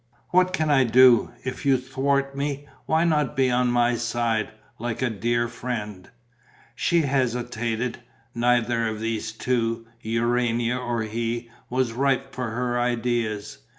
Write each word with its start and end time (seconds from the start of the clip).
"What 0.29 0.51
can 0.51 0.71
I 0.71 0.83
do, 0.83 1.31
if 1.45 1.63
you 1.63 1.77
thwart 1.77 2.35
me? 2.35 2.67
Why 2.87 3.03
not 3.03 3.35
be 3.35 3.51
on 3.51 3.69
my 3.69 3.93
side, 3.97 4.49
like 4.79 5.03
a 5.03 5.11
dear 5.11 5.47
friend?" 5.47 6.09
She 6.73 7.01
hesitated. 7.03 7.99
Neither 8.33 8.87
of 8.87 8.99
these 8.99 9.31
two, 9.31 9.85
Urania 10.01 10.75
or 10.79 11.03
he, 11.03 11.51
was 11.69 11.93
ripe 11.93 12.33
for 12.33 12.49
her 12.49 12.79
ideas. 12.79 13.59